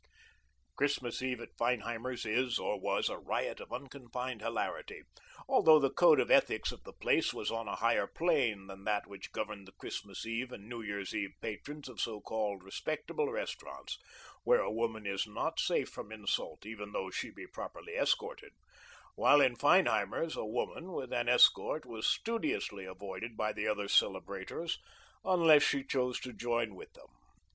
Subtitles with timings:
[0.75, 5.03] Christmas Eve at Feinheimer's is, or was, a riot of unconfined hilarity,
[5.47, 9.05] although the code of ethics of the place was on a higher plane than that
[9.05, 13.99] which governed the Christmas Eve and New Year's Eve patrons of so called respectable restaurants,
[14.43, 18.53] where a woman is not safe from insult even though she be properly escorted,
[19.13, 24.79] while in Feinheimer's a woman with an escort was studiously avoided by the other celebrators
[25.23, 27.05] unless she chose to join with them.